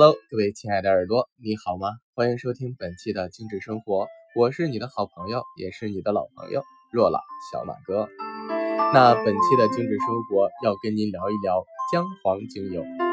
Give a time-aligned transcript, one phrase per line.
[0.00, 1.88] Hello，各位亲爱的耳朵，你好吗？
[2.14, 4.06] 欢迎收听本期的精致生活，
[4.36, 7.18] 我是你的好朋友，也是你的老朋友若老
[7.50, 8.08] 小马哥。
[8.94, 13.07] 那本期的精致生活要跟您聊一聊姜黄精油。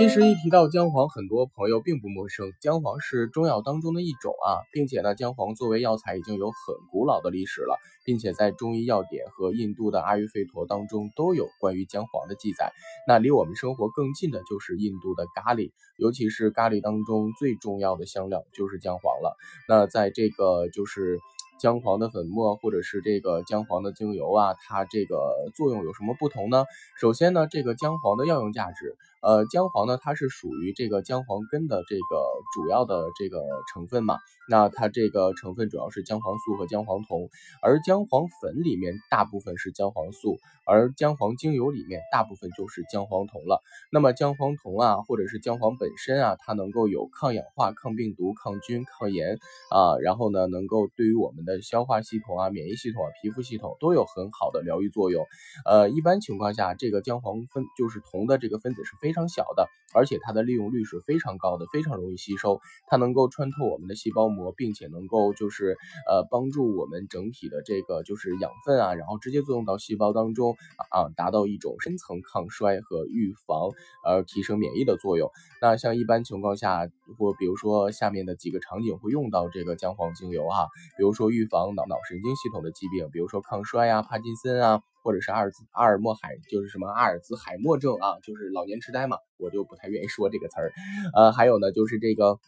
[0.00, 2.54] 其实一提到姜黄，很多朋友并不陌生。
[2.58, 12.72] 姜黄是中药当中的一种啊，并且呢，姜黄作为药材已经有很古老的历史了，并且在中医药典和印度的阿育吠陀当中都有关于姜黄的记载。
[13.06, 19.36] 那离我们生活更近的就是印度的咖喱，尤其是咖喱当中最重要的香料就是姜黄了。
[19.68, 21.18] 那在这个就是。
[21.60, 25.16] 姜黄的粉末或者是这个姜黄的精油啊，它这个
[25.54, 26.64] 作用有什么不同呢？
[26.98, 32.24] 首先呢，这个姜黄的药用价值，呃，姜黄呢它是属于这个姜黄根的这个
[32.54, 34.16] 主要的这个成分嘛，
[34.48, 37.28] 那它这个成分主要是姜黄素和姜黄酮，
[37.62, 43.60] 而姜黄粉里面大部分是姜黄素，而姜黄精油里面大部分就是姜黄酮了。
[43.92, 49.38] 那么姜黄酮啊，或者是姜黄本身啊，它能够有抗氧化、抗病毒、抗菌、抗炎
[49.70, 55.26] 啊，然后呢，能够对于我们的消化系统啊、免疫系统啊、皮肤系统都有很好的疗愈作用。
[55.64, 62.60] 呃，一般情况下，这个姜黄分就是铜的这个分子是非常小的，而且它的利用率是非常高的，非常容易吸收。
[62.86, 65.76] 它能够穿透我们的细胞膜，并且能够就是
[66.08, 70.56] 呃帮助我们整体的这个就是养分啊，然后直接作用到细胞当中
[70.90, 73.70] 啊，达到一种深层抗衰和预防，
[74.04, 75.30] 呃提升免疫的作用。
[75.60, 90.72] 那像一般情况下，或比如说下面的几个场景会用到这个姜黄精油哈，比如说预预防脑脑神经系统的疾病，比如说抗衰啊、帕金森啊，或者是阿尔兹阿尔默海，就是什么阿尔兹海默症啊，就是老年痴呆嘛，我就不太愿意说这个词儿。
[91.14, 92.38] 呃，还有呢，就是这个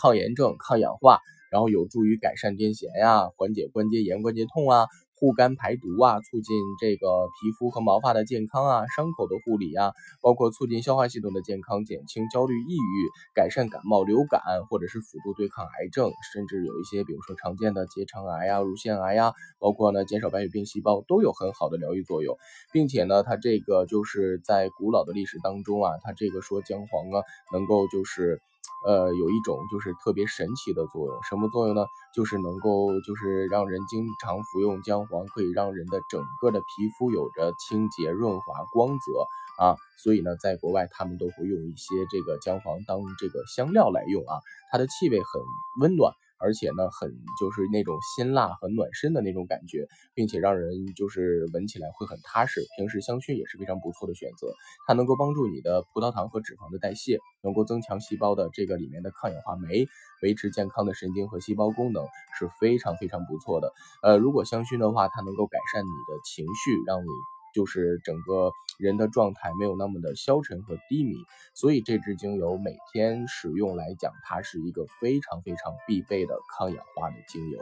[0.00, 4.86] 抗炎症、抗氧化，然后有助于改善癫痫呀，缓解关节炎、关节痛啊。
[5.24, 22.36] 护肝排毒啊，促进这个皮肤和毛发的健康啊，伤口的护理啊，包括促进消化系统的健康，减轻焦虑、抑郁，改善感冒、流感，或者是辅助对抗癌症，甚至有一些，比如说常见的结肠癌呀、乳腺癌呀，包括呢减少白血病细胞，都有很好的疗愈作用，
[22.70, 28.42] 并且呢，它这个就是在古老的历史当中啊，它这个说姜黄啊，能够就是。
[28.86, 31.86] 呃，有一种就是特别神奇的作用，什么作用呢？
[32.14, 39.26] 就是能够就是让人经常服用姜黄，可以让人的整个的皮肤有着清洁、润滑、光泽
[39.64, 39.76] 啊。
[40.02, 45.42] 所以呢，在国外他们都会用一些这个姜黄当这个香料来用啊，它的气味很
[45.80, 46.12] 温暖。
[46.44, 47.10] 而且呢，很
[47.40, 52.60] 就是那种辛辣和暖身的那种感觉，并且让人就是闻起来会很踏实。
[52.76, 54.52] 平时香薰也是非常不错的选择，
[54.86, 59.86] 它能够帮助你的葡萄糖和脂肪的代谢，能够增强细胞的这个里面的抗氧化酶，
[60.22, 62.04] 维持健康的神经和细胞功能
[62.38, 63.72] 是非常非常不错的。
[64.02, 67.08] 呃，如果香薰的话，它能够改善你的情绪，让你。
[67.54, 71.14] 就是整个人的状态没有那么的消沉和低迷，
[71.54, 77.58] 所以这支精油每天使用来讲，它是一个非常非常必备的抗氧化的精油。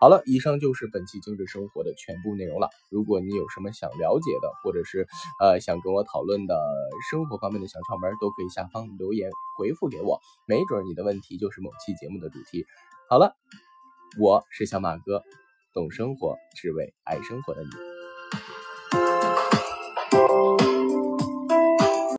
[0.00, 2.68] 好了，以上就是本期精致生活的全部内容了。
[2.88, 5.08] 如果你有什么想了解的，或者是
[5.40, 6.54] 呃想跟我讨论的
[7.10, 12.64] 生活方面的小窍门，都可以下方留言回复给我，没准你的问题就是某期节目的主题。
[13.08, 13.34] 好了，
[14.20, 15.24] 我是小马哥，
[15.74, 17.97] 懂生活，只为爱生活的你。